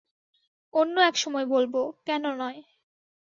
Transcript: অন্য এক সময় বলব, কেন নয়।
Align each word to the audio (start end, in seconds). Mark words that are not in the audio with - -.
অন্য 0.73 0.95
এক 1.01 1.15
সময় 1.17 1.45
বলব, 1.45 1.73
কেন 2.05 2.23
নয়। 2.33 2.59